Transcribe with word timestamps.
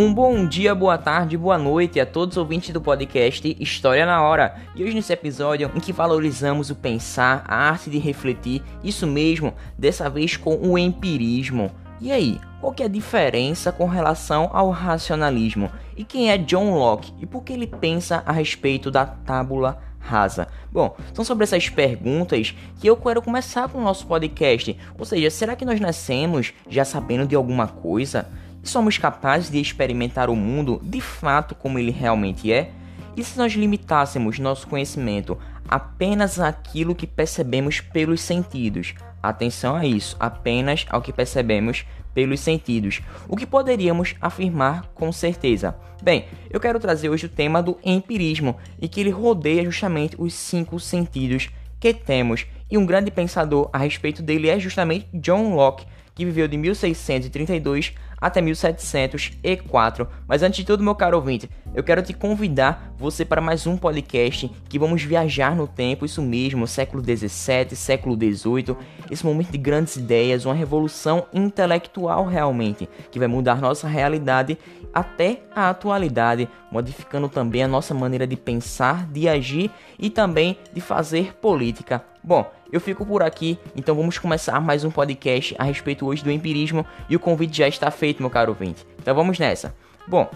Um 0.00 0.14
bom 0.14 0.46
dia, 0.46 0.74
boa 0.74 0.96
tarde, 0.96 1.36
boa 1.36 1.58
noite 1.58 2.00
a 2.00 2.06
todos 2.06 2.38
os 2.38 2.40
ouvintes 2.40 2.70
do 2.70 2.80
podcast 2.80 3.54
História 3.60 4.06
na 4.06 4.22
Hora. 4.22 4.56
E 4.74 4.82
hoje 4.82 4.94
nesse 4.94 5.12
episódio 5.12 5.70
em 5.74 5.78
que 5.78 5.92
valorizamos 5.92 6.70
o 6.70 6.74
pensar, 6.74 7.44
a 7.46 7.68
arte 7.68 7.90
de 7.90 7.98
refletir, 7.98 8.62
isso 8.82 9.06
mesmo, 9.06 9.52
dessa 9.76 10.08
vez 10.08 10.38
com 10.38 10.56
o 10.56 10.78
empirismo. 10.78 11.70
E 12.00 12.10
aí, 12.10 12.40
qual 12.62 12.72
que 12.72 12.82
é 12.82 12.86
a 12.86 12.88
diferença 12.88 13.70
com 13.70 13.84
relação 13.84 14.48
ao 14.54 14.70
racionalismo? 14.70 15.70
E 15.94 16.02
quem 16.02 16.30
é 16.30 16.38
John 16.38 16.78
Locke 16.78 17.12
e 17.20 17.26
por 17.26 17.44
que 17.44 17.52
ele 17.52 17.66
pensa 17.66 18.22
a 18.24 18.32
respeito 18.32 18.90
da 18.90 19.04
tábula 19.04 19.82
rasa? 19.98 20.48
Bom, 20.72 20.96
são 21.12 21.26
sobre 21.26 21.44
essas 21.44 21.68
perguntas 21.68 22.54
que 22.80 22.86
eu 22.86 22.96
quero 22.96 23.20
começar 23.20 23.68
com 23.68 23.76
o 23.76 23.84
nosso 23.84 24.06
podcast. 24.06 24.74
Ou 24.98 25.04
seja, 25.04 25.28
será 25.28 25.54
que 25.54 25.66
nós 25.66 25.78
nascemos 25.78 26.54
já 26.70 26.86
sabendo 26.86 27.26
de 27.26 27.36
alguma 27.36 27.68
coisa? 27.68 28.26
Somos 28.62 28.98
capazes 28.98 29.50
de 29.50 29.60
experimentar 29.60 30.28
o 30.28 30.36
mundo 30.36 30.80
de 30.82 31.00
fato 31.00 31.54
como 31.54 31.78
ele 31.78 31.90
realmente 31.90 32.52
é? 32.52 32.70
E 33.16 33.24
se 33.24 33.36
nós 33.38 33.52
limitássemos 33.52 34.38
nosso 34.38 34.66
conhecimento 34.66 35.38
apenas 35.68 36.38
àquilo 36.38 36.94
que 36.94 37.06
percebemos 37.06 37.80
pelos 37.80 38.20
sentidos? 38.20 38.94
Atenção 39.22 39.76
a 39.76 39.84
isso, 39.84 40.16
apenas 40.18 40.86
ao 40.88 41.02
que 41.02 41.12
percebemos 41.12 41.84
pelos 42.14 42.40
sentidos. 42.40 43.00
O 43.28 43.36
que 43.36 43.46
poderíamos 43.46 44.14
afirmar 44.20 44.86
com 44.94 45.12
certeza? 45.12 45.76
Bem, 46.02 46.26
eu 46.50 46.58
quero 46.58 46.80
trazer 46.80 47.08
hoje 47.08 47.26
o 47.26 47.30
tema 47.30 47.62
do 47.62 47.78
empirismo 47.84 48.56
e 48.80 48.88
que 48.88 49.00
ele 49.00 49.10
rodeia 49.10 49.64
justamente 49.64 50.16
os 50.18 50.32
cinco 50.34 50.80
sentidos 50.80 51.50
que 51.78 51.92
temos. 51.92 52.46
E 52.70 52.78
um 52.78 52.86
grande 52.86 53.10
pensador 53.10 53.68
a 53.72 53.78
respeito 53.78 54.22
dele 54.22 54.48
é 54.48 54.58
justamente 54.58 55.08
John 55.14 55.54
Locke, 55.54 55.86
que 56.20 56.24
viveu 56.26 56.46
de 56.46 56.58
1632 56.58 57.94
até 58.20 58.42
1704. 58.42 60.06
Mas 60.28 60.42
antes 60.42 60.58
de 60.58 60.66
tudo, 60.66 60.84
meu 60.84 60.94
caro 60.94 61.16
ouvinte, 61.16 61.48
eu 61.74 61.82
quero 61.82 62.02
te 62.02 62.12
convidar 62.12 62.92
você 62.98 63.24
para 63.24 63.40
mais 63.40 63.66
um 63.66 63.74
podcast 63.74 64.50
que 64.68 64.78
vamos 64.78 65.02
viajar 65.02 65.56
no 65.56 65.66
tempo, 65.66 66.04
isso 66.04 66.20
mesmo, 66.20 66.66
século 66.66 67.02
17, 67.02 67.74
século 67.74 68.14
18, 68.18 68.76
esse 69.10 69.24
momento 69.24 69.50
de 69.50 69.56
grandes 69.56 69.96
ideias, 69.96 70.44
uma 70.44 70.52
revolução 70.52 71.26
intelectual 71.32 72.26
realmente, 72.26 72.86
que 73.10 73.18
vai 73.18 73.26
mudar 73.26 73.58
nossa 73.58 73.88
realidade 73.88 74.58
até 74.92 75.40
a 75.54 75.70
atualidade, 75.70 76.46
modificando 76.70 77.30
também 77.30 77.62
a 77.62 77.68
nossa 77.68 77.94
maneira 77.94 78.26
de 78.26 78.36
pensar, 78.36 79.06
de 79.06 79.26
agir 79.26 79.70
e 79.98 80.10
também 80.10 80.58
de 80.74 80.82
fazer 80.82 81.34
política. 81.36 82.09
Bom, 82.22 82.52
eu 82.70 82.80
fico 82.80 83.06
por 83.06 83.22
aqui, 83.22 83.58
então 83.74 83.94
vamos 83.94 84.18
começar 84.18 84.60
mais 84.60 84.84
um 84.84 84.90
podcast 84.90 85.54
a 85.58 85.64
respeito 85.64 86.06
hoje 86.06 86.22
do 86.22 86.30
empirismo 86.30 86.84
e 87.08 87.16
o 87.16 87.20
convite 87.20 87.56
já 87.56 87.66
está 87.66 87.90
feito, 87.90 88.20
meu 88.20 88.28
caro 88.28 88.50
ouvinte. 88.50 88.86
Então 88.98 89.14
vamos 89.14 89.38
nessa. 89.38 89.74
Bom, 90.06 90.30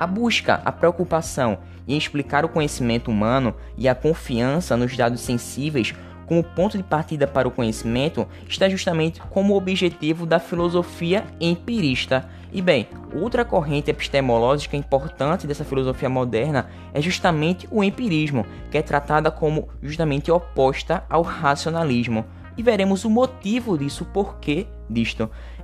a 0.00 0.06
busca, 0.06 0.62
a 0.64 0.72
preocupação 0.72 1.58
em 1.86 1.98
explicar 1.98 2.46
o 2.46 2.48
conhecimento 2.48 3.10
humano 3.10 3.54
e 3.76 3.88
a 3.88 3.94
confiança 3.94 4.74
nos 4.74 4.96
dados 4.96 5.20
sensíveis 5.20 5.94
como 6.26 6.42
ponto 6.42 6.76
de 6.76 6.82
partida 6.82 7.26
para 7.26 7.48
o 7.48 7.50
conhecimento 7.50 8.26
está 8.48 8.68
justamente 8.68 9.20
como 9.30 9.56
objetivo 9.56 10.26
da 10.26 10.38
filosofia 10.38 11.24
empirista. 11.40 12.28
E 12.52 12.60
bem, 12.60 12.86
outra 13.14 13.44
corrente 13.44 13.90
epistemológica 13.90 14.76
importante 14.76 15.46
dessa 15.46 15.64
filosofia 15.64 16.08
moderna 16.08 16.68
é 16.92 17.00
justamente 17.00 17.66
o 17.70 17.82
empirismo, 17.82 18.46
que 18.70 18.76
é 18.76 18.82
tratada 18.82 19.30
como 19.30 19.68
justamente 19.82 20.30
oposta 20.30 21.04
ao 21.08 21.22
racionalismo 21.22 22.24
e 22.56 22.62
veremos 22.62 23.04
o 23.04 23.10
motivo 23.10 23.78
disso, 23.78 24.04
o 24.04 24.06
porquê 24.06 24.66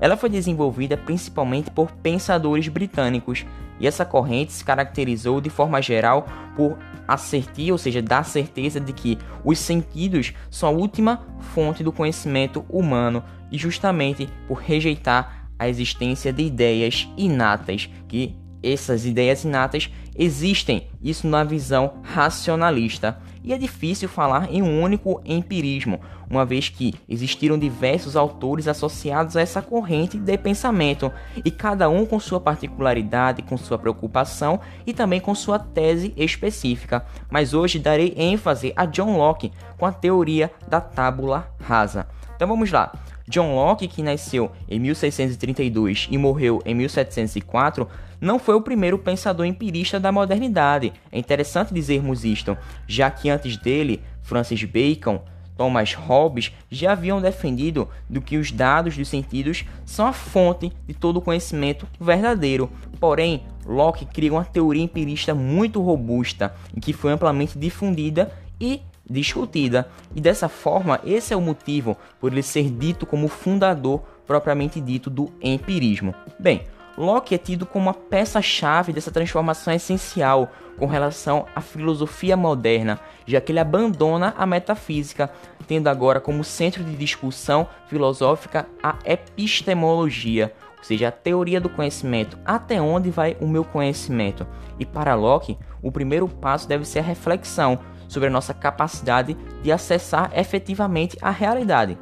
Ela 0.00 0.16
foi 0.16 0.28
desenvolvida 0.28 0.96
principalmente 0.96 1.70
por 1.70 1.92
pensadores 1.92 2.68
britânicos, 2.68 3.44
e 3.80 3.86
essa 3.86 4.04
corrente 4.04 4.52
se 4.52 4.64
caracterizou 4.64 5.40
de 5.40 5.50
forma 5.50 5.80
geral 5.80 6.26
por 6.56 6.76
assertir, 7.06 7.70
ou 7.70 7.78
seja, 7.78 8.02
dar 8.02 8.24
certeza 8.24 8.80
de 8.80 8.92
que 8.92 9.18
os 9.44 9.58
sentidos 9.58 10.34
são 10.50 10.68
a 10.68 10.72
última 10.72 11.26
fonte 11.40 11.84
do 11.84 11.92
conhecimento 11.92 12.64
humano, 12.68 13.22
e 13.50 13.56
justamente 13.56 14.28
por 14.46 14.58
rejeitar 14.58 15.48
a 15.58 15.68
existência 15.68 16.32
de 16.32 16.42
ideias 16.42 17.08
inatas, 17.16 17.88
que 18.06 18.36
essas 18.62 19.04
ideias 19.04 19.44
inatas 19.44 19.90
existem, 20.16 20.88
isso 21.02 21.26
na 21.26 21.44
visão 21.44 21.94
racionalista. 22.02 23.18
E 23.42 23.52
é 23.52 23.56
difícil 23.56 24.08
falar 24.08 24.52
em 24.52 24.60
um 24.60 24.82
único 24.82 25.22
empirismo, 25.24 26.00
uma 26.28 26.44
vez 26.44 26.68
que 26.68 26.94
existiram 27.08 27.58
diversos 27.58 28.16
autores 28.16 28.68
associados 28.68 29.36
a 29.36 29.40
essa 29.40 29.62
corrente 29.62 30.18
de 30.18 30.36
pensamento, 30.36 31.10
e 31.44 31.50
cada 31.50 31.88
um 31.88 32.04
com 32.04 32.20
sua 32.20 32.40
particularidade, 32.40 33.42
com 33.42 33.56
sua 33.56 33.78
preocupação 33.78 34.60
e 34.86 34.92
também 34.92 35.20
com 35.20 35.34
sua 35.34 35.58
tese 35.58 36.12
específica. 36.16 37.06
Mas 37.30 37.54
hoje 37.54 37.78
darei 37.78 38.12
ênfase 38.16 38.72
a 38.76 38.84
John 38.84 39.16
Locke 39.16 39.52
com 39.78 39.86
a 39.86 39.92
teoria 39.92 40.50
da 40.68 40.80
tábula 40.80 41.48
rasa. 41.60 42.06
Então 42.34 42.48
vamos 42.48 42.70
lá. 42.70 42.92
John 43.28 43.54
Locke, 43.54 43.86
que 43.88 44.02
nasceu 44.02 44.50
em 44.68 44.78
1632 44.80 46.08
e 46.10 46.16
morreu 46.16 46.62
em 46.64 46.74
1704, 46.74 47.86
não 48.20 48.38
foi 48.38 48.54
o 48.54 48.60
primeiro 48.60 48.98
pensador 48.98 49.46
empirista 49.46 49.98
da 50.00 50.12
modernidade. 50.12 50.92
É 51.10 51.18
interessante 51.18 51.72
dizermos 51.72 52.24
isto, 52.24 52.56
já 52.86 53.10
que 53.10 53.30
antes 53.30 53.56
dele, 53.56 54.02
Francis 54.22 54.64
Bacon, 54.64 55.22
Thomas 55.56 55.92
Hobbes 55.92 56.52
já 56.70 56.92
haviam 56.92 57.20
defendido 57.20 57.88
do 58.08 58.20
que 58.20 58.36
os 58.36 58.52
dados 58.52 58.96
dos 58.96 59.08
sentidos 59.08 59.64
são 59.84 60.06
a 60.06 60.12
fonte 60.12 60.72
de 60.86 60.94
todo 60.94 61.16
o 61.16 61.20
conhecimento 61.20 61.86
verdadeiro. 62.00 62.70
Porém, 63.00 63.42
Locke 63.66 64.06
cria 64.06 64.32
uma 64.32 64.44
teoria 64.44 64.84
empirista 64.84 65.34
muito 65.34 65.82
robusta 65.82 66.54
e 66.76 66.80
que 66.80 66.92
foi 66.92 67.12
amplamente 67.12 67.58
difundida 67.58 68.32
e 68.60 68.80
discutida. 69.08 69.88
E 70.14 70.20
dessa 70.20 70.48
forma, 70.48 71.00
esse 71.04 71.34
é 71.34 71.36
o 71.36 71.40
motivo 71.40 71.96
por 72.20 72.32
ele 72.32 72.42
ser 72.42 72.70
dito 72.70 73.04
como 73.04 73.26
fundador 73.26 74.02
propriamente 74.26 74.80
dito 74.80 75.10
do 75.10 75.32
empirismo. 75.42 76.14
Bem, 76.38 76.62
Locke 76.98 77.32
é 77.32 77.38
tido 77.38 77.64
como 77.64 77.86
uma 77.86 77.94
peça-chave 77.94 78.92
dessa 78.92 79.12
transformação 79.12 79.72
essencial 79.72 80.50
com 80.76 80.86
relação 80.86 81.46
à 81.54 81.60
filosofia 81.60 82.36
moderna, 82.36 82.98
já 83.24 83.40
que 83.40 83.52
ele 83.52 83.60
abandona 83.60 84.34
a 84.36 84.44
metafísica, 84.44 85.30
tendo 85.68 85.86
agora 85.86 86.20
como 86.20 86.42
centro 86.42 86.82
de 86.82 86.96
discussão 86.96 87.68
filosófica 87.86 88.66
a 88.82 88.96
epistemologia, 89.04 90.52
ou 90.76 90.82
seja, 90.82 91.06
a 91.06 91.12
teoria 91.12 91.60
do 91.60 91.68
conhecimento, 91.68 92.36
até 92.44 92.82
onde 92.82 93.10
vai 93.10 93.36
o 93.40 93.46
meu 93.46 93.64
conhecimento. 93.64 94.44
E 94.76 94.84
para 94.84 95.14
Locke, 95.14 95.56
o 95.80 95.92
primeiro 95.92 96.26
passo 96.26 96.68
deve 96.68 96.84
ser 96.84 96.98
a 96.98 97.02
reflexão 97.02 97.78
sobre 98.08 98.26
a 98.28 98.32
nossa 98.32 98.52
capacidade 98.52 99.36
de 99.62 99.70
acessar 99.70 100.32
efetivamente 100.34 101.16
a 101.22 101.30
realidade. 101.30 101.96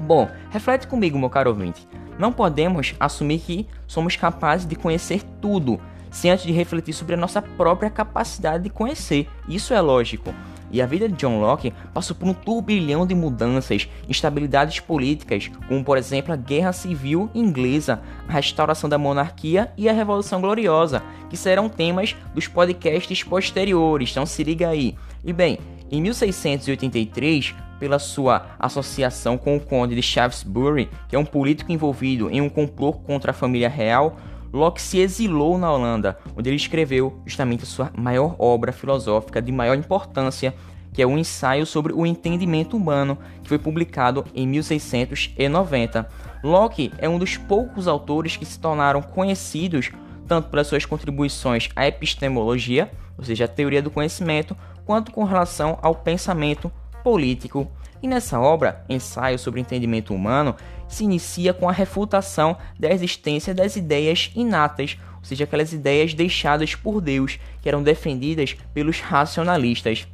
Bom, 0.00 0.28
reflete 0.50 0.86
comigo, 0.86 1.18
meu 1.18 1.28
caro 1.28 1.50
ouvinte. 1.50 1.88
Não 2.20 2.30
podemos 2.30 2.94
assumir 3.00 3.38
que 3.38 3.66
somos 3.86 4.14
capazes 4.14 4.66
de 4.66 4.76
conhecer 4.76 5.22
tudo, 5.40 5.80
sem 6.10 6.30
antes 6.30 6.44
de 6.44 6.52
refletir 6.52 6.92
sobre 6.92 7.14
a 7.14 7.16
nossa 7.16 7.40
própria 7.40 7.88
capacidade 7.88 8.62
de 8.62 8.68
conhecer. 8.68 9.26
Isso 9.48 9.72
é 9.72 9.80
lógico. 9.80 10.34
E 10.70 10.82
a 10.82 10.86
vida 10.86 11.08
de 11.08 11.14
John 11.14 11.40
Locke 11.40 11.72
passou 11.94 12.14
por 12.14 12.28
um 12.28 12.34
turbilhão 12.34 13.06
de 13.06 13.14
mudanças, 13.14 13.88
instabilidades 14.06 14.80
políticas, 14.80 15.50
como 15.66 15.82
por 15.82 15.96
exemplo 15.96 16.30
a 16.34 16.36
Guerra 16.36 16.74
Civil 16.74 17.30
Inglesa, 17.34 18.02
a 18.28 18.32
restauração 18.34 18.90
da 18.90 18.98
monarquia 18.98 19.72
e 19.74 19.88
a 19.88 19.92
Revolução 19.94 20.42
Gloriosa, 20.42 21.02
que 21.30 21.38
serão 21.38 21.70
temas 21.70 22.14
dos 22.34 22.46
podcasts 22.46 23.22
posteriores, 23.22 24.10
então 24.10 24.26
se 24.26 24.44
liga 24.44 24.68
aí. 24.68 24.94
E 25.24 25.32
bem, 25.32 25.58
em 25.90 26.02
1683, 26.02 27.54
pela 27.80 27.98
sua 27.98 28.46
associação 28.58 29.38
com 29.38 29.56
o 29.56 29.60
Conde 29.60 29.96
de 29.96 30.02
Shaftesbury, 30.02 30.90
que 31.08 31.16
é 31.16 31.18
um 31.18 31.24
político 31.24 31.72
envolvido 31.72 32.30
em 32.30 32.40
um 32.40 32.48
complô 32.48 32.92
contra 32.92 33.30
a 33.30 33.34
família 33.34 33.68
real, 33.68 34.16
Locke 34.52 34.82
se 34.82 34.98
exilou 34.98 35.56
na 35.56 35.72
Holanda, 35.72 36.18
onde 36.36 36.50
ele 36.50 36.56
escreveu 36.56 37.20
justamente 37.24 37.62
a 37.62 37.66
sua 37.66 37.90
maior 37.96 38.36
obra 38.38 38.72
filosófica 38.72 39.40
de 39.40 39.50
maior 39.50 39.76
importância, 39.76 40.54
que 40.92 41.00
é 41.00 41.06
o 41.06 41.16
ensaio 41.16 41.64
sobre 41.64 41.92
o 41.92 42.04
entendimento 42.04 42.76
humano, 42.76 43.16
que 43.42 43.48
foi 43.48 43.58
publicado 43.58 44.24
em 44.34 44.46
1690. 44.46 46.08
Locke 46.42 46.92
é 46.98 47.08
um 47.08 47.18
dos 47.18 47.36
poucos 47.36 47.86
autores 47.88 48.36
que 48.36 48.44
se 48.44 48.58
tornaram 48.58 49.00
conhecidos 49.00 49.90
tanto 50.26 50.48
pelas 50.48 50.66
suas 50.66 50.84
contribuições 50.84 51.68
à 51.74 51.86
epistemologia, 51.86 52.90
ou 53.18 53.24
seja, 53.24 53.46
a 53.46 53.48
teoria 53.48 53.82
do 53.82 53.90
conhecimento, 53.90 54.56
quanto 54.84 55.10
com 55.10 55.24
relação 55.24 55.78
ao 55.82 55.94
pensamento 55.94 56.70
político. 57.02 57.70
E 58.02 58.08
nessa 58.08 58.40
obra, 58.40 58.84
Ensaio 58.88 59.38
sobre 59.38 59.60
o 59.60 59.62
Entendimento 59.62 60.14
Humano, 60.14 60.54
se 60.88 61.04
inicia 61.04 61.52
com 61.52 61.68
a 61.68 61.72
refutação 61.72 62.56
da 62.78 62.90
existência 62.90 63.54
das 63.54 63.76
ideias 63.76 64.30
inatas, 64.34 64.98
ou 65.18 65.24
seja, 65.24 65.44
aquelas 65.44 65.72
ideias 65.72 66.14
deixadas 66.14 66.74
por 66.74 67.00
Deus, 67.00 67.38
que 67.60 67.68
eram 67.68 67.82
defendidas 67.82 68.56
pelos 68.72 69.00
racionalistas. 69.00 70.08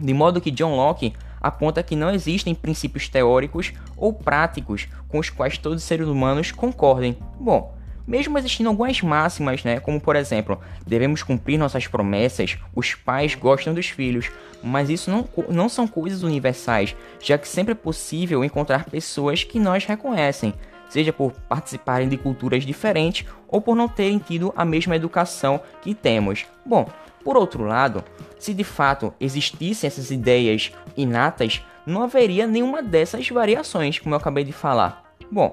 De 0.00 0.14
modo 0.14 0.40
que 0.40 0.50
John 0.50 0.74
Locke 0.74 1.12
aponta 1.40 1.82
que 1.82 1.96
não 1.96 2.10
existem 2.10 2.54
princípios 2.54 3.08
teóricos 3.08 3.72
ou 3.96 4.12
práticos 4.12 4.88
com 5.08 5.18
os 5.18 5.30
quais 5.30 5.58
todos 5.58 5.82
os 5.82 5.84
seres 5.84 6.08
humanos 6.08 6.50
concordem. 6.50 7.16
Bom, 7.38 7.77
Mesmo 8.08 8.38
existindo 8.38 8.70
algumas 8.70 9.02
máximas, 9.02 9.62
né, 9.62 9.78
como 9.80 10.00
por 10.00 10.16
exemplo, 10.16 10.58
devemos 10.86 11.22
cumprir 11.22 11.58
nossas 11.58 11.86
promessas, 11.86 12.56
os 12.74 12.94
pais 12.94 13.34
gostam 13.34 13.74
dos 13.74 13.90
filhos, 13.90 14.30
mas 14.62 14.88
isso 14.88 15.10
não, 15.10 15.28
não 15.50 15.68
são 15.68 15.86
coisas 15.86 16.22
universais, 16.22 16.96
já 17.20 17.36
que 17.36 17.46
sempre 17.46 17.72
é 17.72 17.74
possível 17.74 18.42
encontrar 18.42 18.86
pessoas 18.86 19.44
que 19.44 19.60
nós 19.60 19.84
reconhecem, 19.84 20.54
seja 20.88 21.12
por 21.12 21.32
participarem 21.50 22.08
de 22.08 22.16
culturas 22.16 22.64
diferentes 22.64 23.26
ou 23.46 23.60
por 23.60 23.76
não 23.76 23.86
terem 23.86 24.18
tido 24.18 24.54
a 24.56 24.64
mesma 24.64 24.96
educação 24.96 25.60
que 25.82 25.94
temos. 25.94 26.46
Bom, 26.64 26.88
por 27.22 27.36
outro 27.36 27.62
lado, 27.64 28.02
se 28.38 28.54
de 28.54 28.64
fato 28.64 29.12
existissem 29.20 29.86
essas 29.86 30.10
ideias 30.10 30.72
inatas, 30.96 31.62
não 31.84 32.04
haveria 32.04 32.46
nenhuma 32.46 32.82
dessas 32.82 33.28
variações, 33.28 33.98
como 33.98 34.14
eu 34.14 34.18
acabei 34.18 34.44
de 34.44 34.52
falar. 34.52 35.04
Bom, 35.30 35.52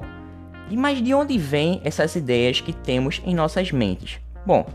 e 0.69 0.77
mas 0.77 1.01
de 1.01 1.13
onde 1.13 1.37
vêm 1.37 1.81
essas 1.83 2.15
ideias 2.15 2.61
que 2.61 2.73
temos 2.73 3.21
em 3.25 3.35
nossas 3.35 3.71
mentes? 3.71 4.19
Bom, 4.45 4.65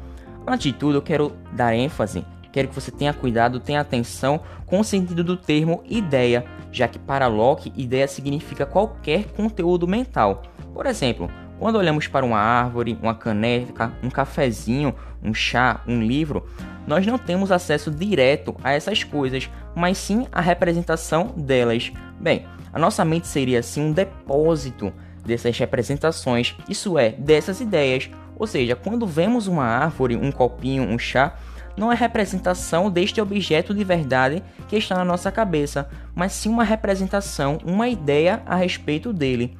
antes 0.46 0.72
de 0.72 0.78
tudo 0.78 0.98
eu 0.98 1.02
quero 1.02 1.32
dar 1.52 1.74
ênfase, 1.74 2.24
quero 2.52 2.68
que 2.68 2.74
você 2.74 2.90
tenha 2.90 3.12
cuidado, 3.12 3.60
tenha 3.60 3.80
atenção 3.80 4.40
com 4.66 4.80
o 4.80 4.84
sentido 4.84 5.24
do 5.24 5.36
termo 5.36 5.82
ideia, 5.88 6.44
já 6.70 6.86
que 6.86 6.98
para 6.98 7.26
Locke, 7.26 7.72
ideia 7.76 8.06
significa 8.06 8.64
qualquer 8.64 9.24
conteúdo 9.32 9.86
mental. 9.86 10.42
Por 10.72 10.86
exemplo, 10.86 11.30
quando 11.58 11.76
olhamos 11.76 12.06
para 12.06 12.24
uma 12.24 12.38
árvore, 12.38 12.96
uma 13.02 13.14
caneca, 13.14 13.92
um 14.02 14.08
cafezinho, 14.08 14.94
um 15.22 15.34
chá, 15.34 15.82
um 15.86 16.00
livro, 16.02 16.46
nós 16.86 17.06
não 17.06 17.18
temos 17.18 17.52
acesso 17.52 17.90
direto 17.90 18.56
a 18.64 18.72
essas 18.72 19.04
coisas, 19.04 19.50
mas 19.76 19.98
sim 19.98 20.26
a 20.32 20.40
representação 20.40 21.34
delas. 21.36 21.92
Bem, 22.18 22.46
a 22.72 22.78
nossa 22.78 23.04
mente 23.04 23.26
seria 23.26 23.60
assim 23.60 23.82
um 23.82 23.92
depósito 23.92 24.92
dessas 25.24 25.58
representações, 25.58 26.54
isso 26.68 26.98
é, 26.98 27.10
dessas 27.10 27.60
ideias. 27.60 28.10
Ou 28.36 28.46
seja, 28.46 28.74
quando 28.74 29.06
vemos 29.06 29.46
uma 29.46 29.64
árvore, 29.64 30.16
um 30.16 30.32
copinho, 30.32 30.82
um 30.82 30.98
chá, 30.98 31.36
não 31.76 31.92
é 31.92 31.94
representação 31.94 32.90
deste 32.90 33.20
objeto 33.20 33.74
de 33.74 33.84
verdade 33.84 34.42
que 34.68 34.76
está 34.76 34.96
na 34.96 35.04
nossa 35.04 35.30
cabeça, 35.30 35.88
mas 36.14 36.32
sim 36.32 36.48
uma 36.48 36.64
representação, 36.64 37.58
uma 37.64 37.88
ideia 37.88 38.42
a 38.46 38.56
respeito 38.56 39.12
dele. 39.12 39.56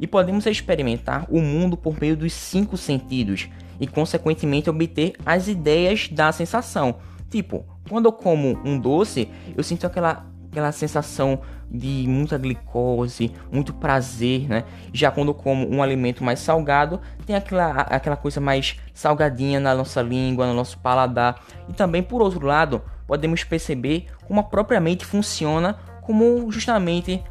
E 0.00 0.06
podemos 0.06 0.46
experimentar 0.46 1.26
o 1.30 1.40
mundo 1.40 1.76
por 1.76 1.98
meio 2.00 2.16
dos 2.16 2.32
cinco 2.32 2.76
sentidos 2.76 3.48
e, 3.80 3.86
consequentemente, 3.86 4.68
obter 4.68 5.14
as 5.24 5.48
ideias 5.48 6.08
da 6.08 6.30
sensação. 6.32 6.96
Tipo, 7.30 7.64
quando 7.88 8.06
eu 8.06 8.12
como 8.12 8.60
um 8.64 8.78
doce, 8.78 9.28
eu 9.56 9.62
sinto 9.62 9.86
aquela 9.86 10.26
aquela 10.54 10.70
sensação 10.70 11.40
de 11.68 12.04
muita 12.06 12.38
glicose, 12.38 13.32
muito 13.50 13.74
prazer, 13.74 14.48
né? 14.48 14.64
Já 14.92 15.10
quando 15.10 15.34
como 15.34 15.68
um 15.68 15.82
alimento 15.82 16.22
mais 16.22 16.38
salgado, 16.38 17.00
tem 17.26 17.34
aquela, 17.34 17.72
aquela 17.72 18.16
coisa 18.16 18.40
mais 18.40 18.78
salgadinha 18.92 19.58
na 19.58 19.74
nossa 19.74 20.00
língua, 20.00 20.46
no 20.46 20.54
nosso 20.54 20.78
paladar. 20.78 21.42
E 21.68 21.72
também, 21.72 22.02
por 22.02 22.22
outro 22.22 22.46
lado, 22.46 22.80
podemos 23.06 23.42
perceber 23.42 24.06
como 24.26 24.38
a 24.38 24.44
própria 24.44 24.80
mente 24.80 25.04
funciona 25.04 25.76
como 26.02 26.50
justamente 26.52 27.22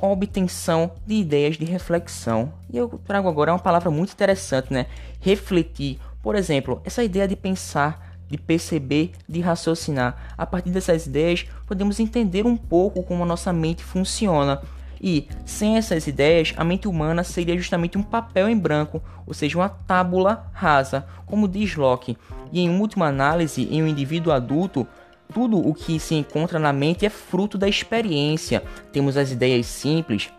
a 0.00 0.06
obtenção 0.06 0.92
de 1.06 1.16
ideias 1.16 1.56
de 1.58 1.66
reflexão. 1.66 2.52
E 2.72 2.78
eu 2.78 2.88
trago 3.04 3.28
agora 3.28 3.52
uma 3.52 3.58
palavra 3.58 3.90
muito 3.90 4.12
interessante, 4.12 4.72
né? 4.72 4.86
Refletir. 5.20 5.98
Por 6.22 6.34
exemplo, 6.34 6.80
essa 6.84 7.04
ideia 7.04 7.28
de 7.28 7.36
pensar 7.36 8.13
de 8.28 8.38
perceber, 8.38 9.12
de 9.28 9.40
raciocinar. 9.40 10.34
A 10.36 10.46
partir 10.46 10.70
dessas 10.70 11.06
ideias, 11.06 11.46
podemos 11.66 12.00
entender 12.00 12.46
um 12.46 12.56
pouco 12.56 13.02
como 13.02 13.22
a 13.22 13.26
nossa 13.26 13.52
mente 13.52 13.82
funciona. 13.82 14.60
E, 15.00 15.28
sem 15.44 15.76
essas 15.76 16.06
ideias, 16.06 16.54
a 16.56 16.64
mente 16.64 16.88
humana 16.88 17.22
seria 17.22 17.56
justamente 17.56 17.98
um 17.98 18.02
papel 18.02 18.48
em 18.48 18.56
branco, 18.56 19.02
ou 19.26 19.34
seja, 19.34 19.58
uma 19.58 19.68
tábula 19.68 20.50
rasa, 20.52 21.06
como 21.26 21.46
diz 21.46 21.76
Locke. 21.76 22.16
E 22.50 22.60
em 22.60 22.80
última 22.80 23.06
análise, 23.06 23.68
em 23.70 23.82
um 23.82 23.86
indivíduo 23.86 24.32
adulto, 24.32 24.86
tudo 25.32 25.58
o 25.58 25.74
que 25.74 25.98
se 25.98 26.14
encontra 26.14 26.58
na 26.58 26.72
mente 26.72 27.04
é 27.04 27.10
fruto 27.10 27.58
da 27.58 27.68
experiência. 27.68 28.62
Temos 28.92 29.16
as 29.16 29.30
ideias 29.30 29.66
simples, 29.66 30.30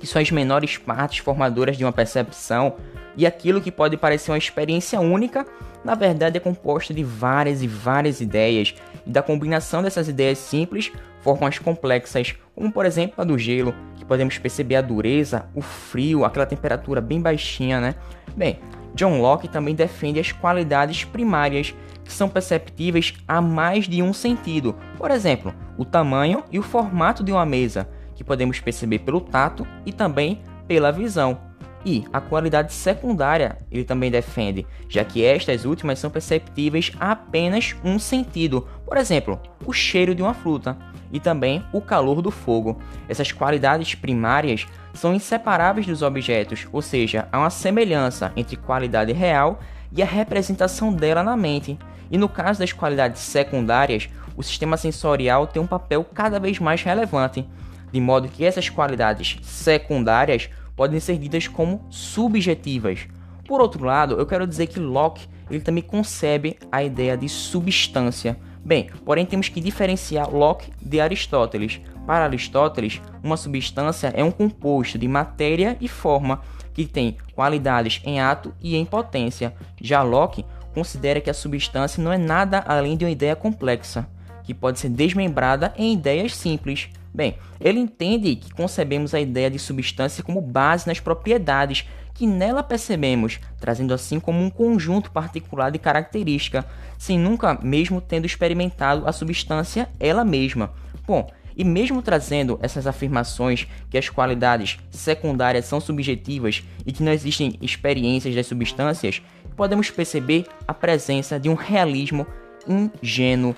que 0.00 0.06
são 0.06 0.20
as 0.20 0.30
menores 0.30 0.76
partes 0.78 1.18
formadoras 1.18 1.76
de 1.76 1.84
uma 1.84 1.92
percepção, 1.92 2.74
e 3.16 3.26
aquilo 3.26 3.60
que 3.60 3.70
pode 3.70 3.96
parecer 3.96 4.30
uma 4.30 4.38
experiência 4.38 5.00
única 5.00 5.46
na 5.84 5.94
verdade 5.94 6.36
é 6.36 6.40
composta 6.40 6.94
de 6.94 7.02
várias 7.02 7.62
e 7.62 7.66
várias 7.66 8.20
ideias, 8.20 8.74
e 9.06 9.10
da 9.10 9.22
combinação 9.22 9.82
dessas 9.82 10.08
ideias 10.08 10.38
simples 10.38 10.92
formam 11.20 11.48
as 11.48 11.58
complexas, 11.58 12.34
como 12.54 12.70
por 12.70 12.86
exemplo 12.86 13.14
a 13.18 13.24
do 13.24 13.38
gelo, 13.38 13.74
que 13.96 14.04
podemos 14.04 14.38
perceber 14.38 14.76
a 14.76 14.80
dureza, 14.80 15.46
o 15.54 15.60
frio, 15.60 16.24
aquela 16.24 16.46
temperatura 16.46 17.00
bem 17.00 17.20
baixinha, 17.20 17.80
né? 17.80 17.94
Bem, 18.36 18.58
John 18.94 19.20
Locke 19.20 19.48
também 19.48 19.74
defende 19.74 20.20
as 20.20 20.32
qualidades 20.32 21.04
primárias, 21.04 21.74
que 22.04 22.12
são 22.12 22.28
perceptíveis 22.28 23.14
a 23.26 23.40
mais 23.40 23.88
de 23.88 24.02
um 24.02 24.12
sentido. 24.12 24.76
Por 24.98 25.10
exemplo, 25.10 25.54
o 25.78 25.84
tamanho 25.84 26.44
e 26.50 26.58
o 26.58 26.62
formato 26.62 27.22
de 27.22 27.32
uma 27.32 27.46
mesa, 27.46 27.88
que 28.14 28.24
podemos 28.24 28.60
perceber 28.60 29.00
pelo 29.00 29.20
tato 29.20 29.66
e 29.86 29.92
também 29.92 30.42
pela 30.66 30.90
visão. 30.90 31.51
E 31.84 32.04
a 32.12 32.20
qualidade 32.20 32.72
secundária 32.72 33.58
ele 33.70 33.84
também 33.84 34.10
defende, 34.10 34.66
já 34.88 35.04
que 35.04 35.24
estas 35.24 35.64
últimas 35.64 35.98
são 35.98 36.10
perceptíveis 36.10 36.92
a 37.00 37.12
apenas 37.12 37.74
um 37.84 37.98
sentido, 37.98 38.68
por 38.86 38.96
exemplo, 38.96 39.40
o 39.66 39.72
cheiro 39.72 40.14
de 40.14 40.22
uma 40.22 40.34
fruta 40.34 40.76
e 41.12 41.18
também 41.18 41.64
o 41.72 41.80
calor 41.80 42.22
do 42.22 42.30
fogo. 42.30 42.80
Essas 43.08 43.32
qualidades 43.32 43.94
primárias 43.94 44.66
são 44.94 45.14
inseparáveis 45.14 45.86
dos 45.86 46.02
objetos, 46.02 46.68
ou 46.72 46.80
seja, 46.80 47.28
há 47.32 47.38
uma 47.38 47.50
semelhança 47.50 48.32
entre 48.36 48.56
qualidade 48.56 49.12
real 49.12 49.60
e 49.90 50.02
a 50.02 50.06
representação 50.06 50.92
dela 50.92 51.22
na 51.22 51.36
mente. 51.36 51.78
E 52.10 52.16
no 52.16 52.28
caso 52.28 52.60
das 52.60 52.72
qualidades 52.72 53.22
secundárias, 53.22 54.08
o 54.36 54.42
sistema 54.42 54.76
sensorial 54.76 55.46
tem 55.46 55.60
um 55.60 55.66
papel 55.66 56.04
cada 56.04 56.38
vez 56.38 56.58
mais 56.58 56.82
relevante, 56.82 57.46
de 57.90 58.00
modo 58.00 58.28
que 58.28 58.44
essas 58.44 58.68
qualidades 58.68 59.38
secundárias 59.42 60.48
podem 60.76 61.00
ser 61.00 61.18
ditas 61.18 61.48
como 61.48 61.84
subjetivas. 61.90 63.06
Por 63.46 63.60
outro 63.60 63.84
lado, 63.84 64.14
eu 64.14 64.26
quero 64.26 64.46
dizer 64.46 64.66
que 64.66 64.80
Locke 64.80 65.28
ele 65.50 65.60
também 65.60 65.82
concebe 65.82 66.56
a 66.70 66.82
ideia 66.82 67.16
de 67.16 67.28
substância. 67.28 68.38
Bem, 68.64 68.88
porém 69.04 69.26
temos 69.26 69.48
que 69.48 69.60
diferenciar 69.60 70.30
Locke 70.34 70.70
de 70.80 71.00
Aristóteles. 71.00 71.80
Para 72.06 72.24
Aristóteles, 72.24 73.00
uma 73.22 73.36
substância 73.36 74.12
é 74.14 74.22
um 74.22 74.30
composto 74.30 74.98
de 74.98 75.08
matéria 75.08 75.76
e 75.80 75.88
forma 75.88 76.40
que 76.72 76.86
tem 76.86 77.16
qualidades 77.34 78.00
em 78.04 78.20
ato 78.20 78.54
e 78.60 78.76
em 78.76 78.84
potência. 78.84 79.54
Já 79.80 80.02
Locke 80.02 80.44
considera 80.72 81.20
que 81.20 81.28
a 81.28 81.34
substância 81.34 82.02
não 82.02 82.12
é 82.12 82.18
nada 82.18 82.64
além 82.66 82.96
de 82.96 83.04
uma 83.04 83.10
ideia 83.10 83.36
complexa, 83.36 84.08
que 84.42 84.54
pode 84.54 84.78
ser 84.78 84.88
desmembrada 84.88 85.74
em 85.76 85.92
ideias 85.92 86.34
simples. 86.34 86.88
Bem, 87.14 87.36
ele 87.60 87.78
entende 87.78 88.36
que 88.36 88.52
concebemos 88.52 89.14
a 89.14 89.20
ideia 89.20 89.50
de 89.50 89.58
substância 89.58 90.24
como 90.24 90.40
base 90.40 90.86
nas 90.86 90.98
propriedades 90.98 91.86
que 92.14 92.26
nela 92.26 92.62
percebemos, 92.62 93.38
trazendo 93.60 93.92
assim 93.92 94.18
como 94.18 94.42
um 94.42 94.50
conjunto 94.50 95.10
particular 95.10 95.70
de 95.70 95.78
característica, 95.78 96.64
sem 96.98 97.18
nunca 97.18 97.58
mesmo 97.62 98.00
tendo 98.00 98.26
experimentado 98.26 99.06
a 99.06 99.12
substância 99.12 99.88
ela 100.00 100.24
mesma. 100.24 100.72
Bom, 101.06 101.30
e 101.56 101.64
mesmo 101.64 102.00
trazendo 102.00 102.58
essas 102.62 102.86
afirmações 102.86 103.66
que 103.90 103.98
as 103.98 104.08
qualidades 104.08 104.78
secundárias 104.90 105.66
são 105.66 105.80
subjetivas 105.80 106.62
e 106.86 106.92
que 106.92 107.02
não 107.02 107.12
existem 107.12 107.58
experiências 107.60 108.34
das 108.34 108.46
substâncias, 108.46 109.20
podemos 109.54 109.90
perceber 109.90 110.46
a 110.66 110.72
presença 110.72 111.38
de 111.38 111.48
um 111.48 111.54
realismo 111.54 112.26
ingênuo 112.66 113.54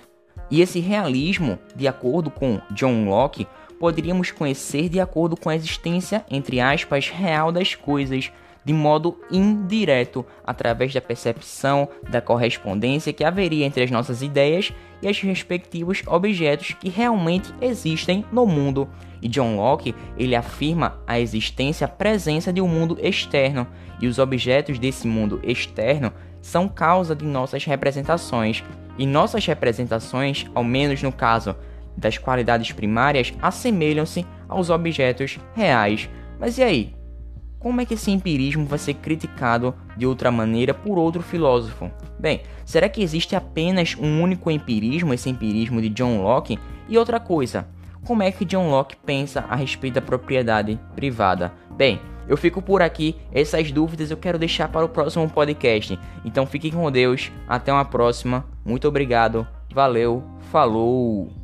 e 0.55 0.61
esse 0.61 0.79
realismo, 0.79 1.59
de 1.75 1.89
acordo 1.89 2.31
com 2.31 2.61
John 2.71 3.07
Locke, 3.09 3.45
poderíamos 3.77 4.31
conhecer 4.31 4.89
de 4.89 5.01
acordo 5.01 5.37
com 5.37 5.49
a 5.49 5.57
existência, 5.57 6.25
entre 6.31 6.61
aspas, 6.61 7.09
real 7.09 7.51
das 7.51 7.75
coisas, 7.75 8.31
de 8.65 8.73
modo 8.73 9.19
indireto, 9.33 10.25
através 10.47 10.95
da 10.95 11.01
percepção 11.01 11.89
da 12.09 12.21
correspondência 12.21 13.13
que 13.13 13.25
haveria 13.25 13.67
entre 13.67 13.83
as 13.83 13.91
nossas 13.91 14.23
ideias 14.23 14.73
e 15.03 15.11
os 15.11 15.19
respectivos 15.19 16.05
objetos 16.07 16.71
que 16.75 16.89
realmente 16.89 17.53
existem 17.61 18.25
no 18.31 18.47
mundo. 18.47 18.89
E 19.21 19.29
John 19.29 19.57
Locke, 19.57 19.93
ele 20.17 20.37
afirma 20.37 21.01
a 21.05 21.19
existência, 21.19 21.87
a 21.87 21.89
presença 21.89 22.53
de 22.53 22.61
um 22.61 22.69
mundo 22.69 22.97
externo, 23.03 23.67
e 24.01 24.07
os 24.07 24.21
objetos 24.21 24.79
desse 24.79 25.09
mundo 25.09 25.41
externo 25.43 26.13
são 26.45 26.69
causa 26.69 27.17
de 27.17 27.25
nossas 27.25 27.65
representações, 27.65 28.63
e 28.99 29.07
nossas 29.07 29.47
representações, 29.47 30.45
ao 30.55 30.63
menos 30.63 31.03
no 31.03 31.11
caso 31.11 31.57
das 31.97 32.19
qualidades 32.19 32.71
primárias, 32.71 33.33
assemelham-se 33.41 34.27
aos 34.47 34.69
objetos 34.69 35.41
reais. 35.55 36.09
Mas 36.39 36.59
e 36.59 36.63
aí? 36.63 36.95
Como 37.59 37.81
é 37.81 37.87
que 37.87 37.95
esse 37.95 38.11
empirismo 38.11 38.67
vai 38.67 38.79
ser 38.79 38.93
criticado 38.93 39.75
de 39.97 40.07
outra 40.07 40.31
maneira 40.31 40.75
por 40.75 40.99
outro 40.99 41.23
filósofo? 41.23 41.91
Bem, 42.21 42.43
será 42.63 42.91
que 42.91 43.03
existe 43.03 43.35
apenas 43.35 43.97
um 43.99 44.21
único 44.21 44.51
empirismo, 44.51 45.15
esse 45.15 45.31
empirismo 45.31 45.81
de 45.81 45.89
John 45.89 46.21
Locke? 46.21 46.59
E 46.87 46.99
outra 46.99 47.19
coisa, 47.19 47.67
como 48.05 48.23
é 48.23 48.31
que 48.31 48.45
John 48.45 48.69
Locke 48.69 48.97
pensa 48.97 49.47
a 49.49 49.57
respeito 49.57 49.95
da 49.95 50.03
propriedade 50.03 50.79
privada? 50.95 51.55
Bem, 51.71 51.99
Eu 52.29 52.37
fico 52.37 52.63
por 52.63 52.83
aqui, 52.83 53.17
essas 53.33 53.71
dúvidas 53.71 54.11
eu 54.11 54.17
quero 54.17 54.39
deixar 54.39 54.69
para 54.69 54.85
o 54.85 54.89
próximo 54.89 55.29
podcast. 55.29 55.99
Então 56.25 56.47
fiquem 56.47 56.71
com 56.71 56.91
Deus, 56.91 57.31
até 57.49 57.73
uma 57.73 57.85
próxima. 57.85 58.45
Muito 58.65 58.89
obrigado. 58.89 59.47
Valeu, 59.73 60.23
falou. 60.51 61.44